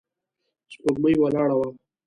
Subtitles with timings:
[0.71, 1.69] سپوږمۍ ولاړه وه.